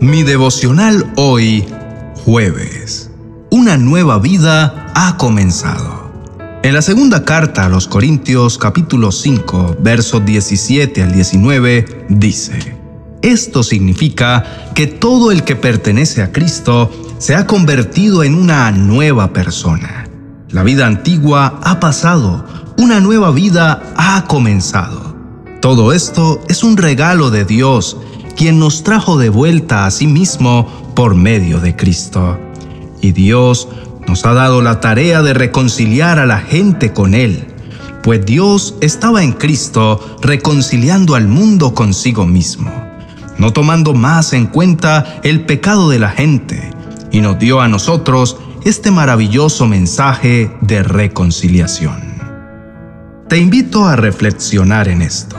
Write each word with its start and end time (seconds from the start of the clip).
Mi 0.00 0.22
devocional 0.22 1.12
hoy, 1.16 1.64
jueves. 2.24 3.10
Una 3.50 3.76
nueva 3.76 4.20
vida 4.20 4.92
ha 4.94 5.16
comenzado. 5.16 6.12
En 6.62 6.74
la 6.74 6.82
segunda 6.82 7.24
carta 7.24 7.64
a 7.64 7.68
los 7.68 7.88
Corintios 7.88 8.58
capítulo 8.58 9.10
5, 9.10 9.78
versos 9.80 10.24
17 10.24 11.02
al 11.02 11.12
19, 11.12 12.06
dice, 12.10 12.76
Esto 13.22 13.64
significa 13.64 14.70
que 14.72 14.86
todo 14.86 15.32
el 15.32 15.42
que 15.42 15.56
pertenece 15.56 16.22
a 16.22 16.30
Cristo 16.30 16.92
se 17.18 17.34
ha 17.34 17.48
convertido 17.48 18.22
en 18.22 18.36
una 18.36 18.70
nueva 18.70 19.32
persona. 19.32 20.08
La 20.50 20.62
vida 20.62 20.86
antigua 20.86 21.58
ha 21.64 21.80
pasado, 21.80 22.44
una 22.76 23.00
nueva 23.00 23.32
vida 23.32 23.82
ha 23.96 24.26
comenzado. 24.28 25.16
Todo 25.60 25.92
esto 25.92 26.40
es 26.48 26.62
un 26.62 26.76
regalo 26.76 27.32
de 27.32 27.44
Dios 27.44 27.96
quien 28.38 28.60
nos 28.60 28.84
trajo 28.84 29.18
de 29.18 29.30
vuelta 29.30 29.84
a 29.84 29.90
sí 29.90 30.06
mismo 30.06 30.68
por 30.94 31.16
medio 31.16 31.58
de 31.58 31.74
Cristo. 31.74 32.38
Y 33.02 33.10
Dios 33.10 33.68
nos 34.06 34.24
ha 34.24 34.32
dado 34.32 34.62
la 34.62 34.78
tarea 34.78 35.22
de 35.22 35.34
reconciliar 35.34 36.20
a 36.20 36.24
la 36.24 36.38
gente 36.38 36.92
con 36.92 37.14
Él, 37.14 37.48
pues 38.04 38.24
Dios 38.24 38.76
estaba 38.80 39.24
en 39.24 39.32
Cristo 39.32 40.18
reconciliando 40.22 41.16
al 41.16 41.26
mundo 41.26 41.74
consigo 41.74 42.26
mismo, 42.26 42.70
no 43.38 43.52
tomando 43.52 43.92
más 43.92 44.32
en 44.32 44.46
cuenta 44.46 45.18
el 45.24 45.44
pecado 45.44 45.90
de 45.90 45.98
la 45.98 46.10
gente, 46.10 46.70
y 47.10 47.20
nos 47.20 47.40
dio 47.40 47.60
a 47.60 47.66
nosotros 47.66 48.36
este 48.64 48.92
maravilloso 48.92 49.66
mensaje 49.66 50.48
de 50.60 50.84
reconciliación. 50.84 52.00
Te 53.28 53.38
invito 53.38 53.84
a 53.84 53.96
reflexionar 53.96 54.86
en 54.86 55.02
esto. 55.02 55.36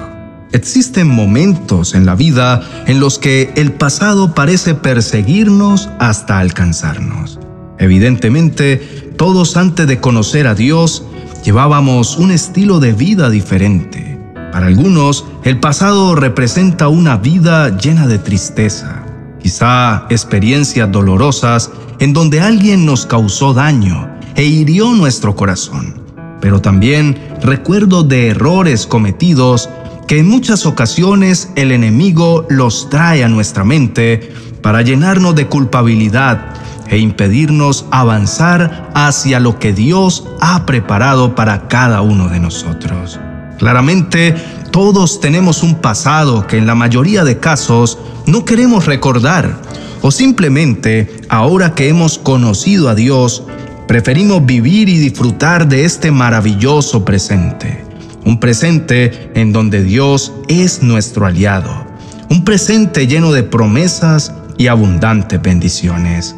Existen 0.51 1.07
momentos 1.07 1.93
en 1.93 2.07
la 2.07 2.15
vida 2.15 2.61
en 2.87 2.99
los 2.99 3.19
que 3.19 3.53
el 3.55 3.71
pasado 3.71 4.33
parece 4.33 4.73
perseguirnos 4.73 5.89
hasta 5.99 6.39
alcanzarnos. 6.39 7.39
Evidentemente, 7.77 8.77
todos 9.15 9.57
antes 9.57 9.85
de 9.85 9.99
conocer 9.99 10.47
a 10.47 10.55
Dios 10.55 11.03
llevábamos 11.43 12.17
un 12.17 12.31
estilo 12.31 12.79
de 12.79 12.93
vida 12.93 13.29
diferente. 13.29 14.19
Para 14.51 14.65
algunos, 14.65 15.23
el 15.43 15.59
pasado 15.59 16.15
representa 16.15 16.87
una 16.87 17.17
vida 17.17 17.77
llena 17.77 18.07
de 18.07 18.17
tristeza, 18.17 19.05
quizá 19.39 20.07
experiencias 20.09 20.91
dolorosas 20.91 21.69
en 21.99 22.11
donde 22.11 22.41
alguien 22.41 22.87
nos 22.87 23.05
causó 23.05 23.53
daño 23.53 24.09
e 24.35 24.45
hirió 24.45 24.93
nuestro 24.95 25.35
corazón, 25.35 26.01
pero 26.41 26.59
también 26.59 27.19
recuerdo 27.43 28.03
de 28.03 28.29
errores 28.29 28.87
cometidos 28.87 29.69
que 30.09 30.17
en 30.17 30.27
muchas 30.27 30.65
ocasiones 30.65 31.51
el 31.55 31.71
enemigo 31.71 32.47
los 32.49 32.89
trae 32.89 33.23
a 33.23 33.27
nuestra 33.27 33.63
mente 33.63 34.33
para 34.63 34.81
llenarnos 34.81 35.35
de 35.35 35.45
culpabilidad 35.45 36.55
e 36.87 36.97
impedirnos 36.97 37.85
avanzar 37.91 38.89
hacia 38.95 39.39
lo 39.39 39.59
que 39.59 39.71
Dios 39.71 40.27
ha 40.41 40.65
preparado 40.65 41.35
para 41.35 41.67
cada 41.67 42.01
uno 42.01 42.27
de 42.27 42.39
nosotros. 42.39 43.19
Claramente, 43.59 44.33
todos 44.71 45.21
tenemos 45.21 45.61
un 45.61 45.75
pasado 45.75 46.47
que 46.47 46.57
en 46.57 46.65
la 46.65 46.73
mayoría 46.73 47.23
de 47.23 47.37
casos 47.37 47.99
no 48.25 48.45
queremos 48.45 48.87
recordar 48.87 49.61
o 50.01 50.09
simplemente, 50.09 51.21
ahora 51.29 51.75
que 51.75 51.87
hemos 51.87 52.17
conocido 52.17 52.89
a 52.89 52.95
Dios, 52.95 53.43
preferimos 53.87 54.43
vivir 54.43 54.89
y 54.89 54.97
disfrutar 54.97 55.67
de 55.67 55.85
este 55.85 56.09
maravilloso 56.09 57.05
presente 57.05 57.88
un 58.25 58.39
presente 58.39 59.31
en 59.35 59.53
donde 59.53 59.83
Dios 59.83 60.33
es 60.47 60.83
nuestro 60.83 61.25
aliado, 61.25 61.85
un 62.29 62.43
presente 62.43 63.07
lleno 63.07 63.31
de 63.31 63.43
promesas 63.43 64.33
y 64.57 64.67
abundantes 64.67 65.41
bendiciones. 65.41 66.35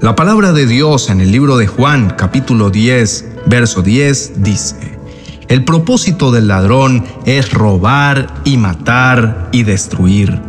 La 0.00 0.14
palabra 0.14 0.52
de 0.52 0.66
Dios 0.66 1.10
en 1.10 1.20
el 1.20 1.32
libro 1.32 1.56
de 1.56 1.66
Juan 1.66 2.14
capítulo 2.16 2.70
10, 2.70 3.24
verso 3.46 3.82
10 3.82 4.42
dice, 4.42 4.98
El 5.48 5.64
propósito 5.64 6.30
del 6.30 6.48
ladrón 6.48 7.04
es 7.26 7.52
robar 7.52 8.28
y 8.44 8.56
matar 8.56 9.48
y 9.52 9.62
destruir. 9.62 10.40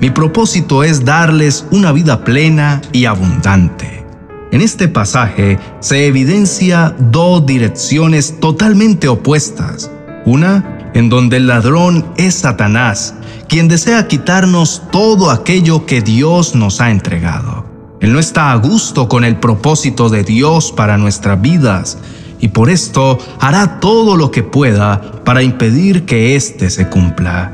Mi 0.00 0.10
propósito 0.10 0.82
es 0.82 1.04
darles 1.04 1.64
una 1.70 1.92
vida 1.92 2.24
plena 2.24 2.82
y 2.92 3.04
abundante. 3.04 4.04
En 4.50 4.60
este 4.60 4.88
pasaje 4.88 5.58
se 5.80 6.06
evidencia 6.06 6.94
dos 6.98 7.46
direcciones 7.46 8.38
totalmente 8.40 9.08
opuestas 9.08 9.90
una 10.24 10.78
en 10.94 11.08
donde 11.08 11.38
el 11.38 11.46
ladrón 11.46 12.06
es 12.16 12.34
Satanás, 12.34 13.14
quien 13.48 13.68
desea 13.68 14.08
quitarnos 14.08 14.82
todo 14.90 15.30
aquello 15.30 15.86
que 15.86 16.02
Dios 16.02 16.54
nos 16.54 16.80
ha 16.80 16.90
entregado. 16.90 17.66
Él 18.00 18.12
no 18.12 18.18
está 18.18 18.52
a 18.52 18.56
gusto 18.56 19.08
con 19.08 19.24
el 19.24 19.36
propósito 19.36 20.08
de 20.08 20.24
Dios 20.24 20.72
para 20.72 20.98
nuestras 20.98 21.40
vidas 21.40 21.98
y 22.40 22.48
por 22.48 22.68
esto 22.68 23.18
hará 23.38 23.78
todo 23.78 24.16
lo 24.16 24.30
que 24.30 24.42
pueda 24.42 25.22
para 25.24 25.42
impedir 25.42 26.04
que 26.04 26.34
éste 26.34 26.70
se 26.70 26.88
cumpla. 26.88 27.52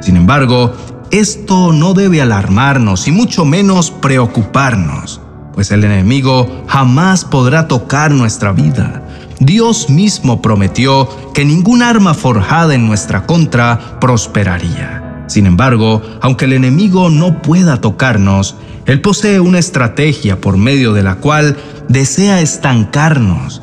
Sin 0.00 0.16
embargo, 0.16 0.72
esto 1.10 1.72
no 1.72 1.92
debe 1.92 2.22
alarmarnos 2.22 3.06
y 3.08 3.12
mucho 3.12 3.44
menos 3.44 3.90
preocuparnos, 3.90 5.20
pues 5.52 5.70
el 5.70 5.84
enemigo 5.84 6.64
jamás 6.66 7.24
podrá 7.26 7.68
tocar 7.68 8.12
nuestra 8.12 8.52
vida 8.52 9.04
Dios 9.40 9.88
mismo 9.88 10.42
prometió 10.42 11.08
que 11.32 11.46
ningún 11.46 11.82
arma 11.82 12.12
forjada 12.12 12.74
en 12.74 12.86
nuestra 12.86 13.24
contra 13.24 13.98
prosperaría. 13.98 15.24
Sin 15.28 15.46
embargo, 15.46 16.02
aunque 16.20 16.44
el 16.44 16.52
enemigo 16.52 17.08
no 17.08 17.40
pueda 17.40 17.80
tocarnos, 17.80 18.56
Él 18.84 19.00
posee 19.00 19.40
una 19.40 19.58
estrategia 19.58 20.42
por 20.42 20.58
medio 20.58 20.92
de 20.92 21.02
la 21.02 21.16
cual 21.16 21.56
desea 21.88 22.42
estancarnos, 22.42 23.62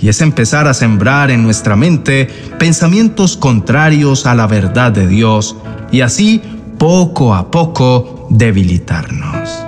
y 0.00 0.08
es 0.08 0.22
empezar 0.22 0.66
a 0.66 0.72
sembrar 0.72 1.30
en 1.30 1.42
nuestra 1.42 1.76
mente 1.76 2.28
pensamientos 2.58 3.36
contrarios 3.36 4.24
a 4.24 4.34
la 4.34 4.46
verdad 4.46 4.92
de 4.92 5.08
Dios, 5.08 5.56
y 5.92 6.00
así 6.00 6.40
poco 6.78 7.34
a 7.34 7.50
poco 7.50 8.28
debilitarnos. 8.30 9.67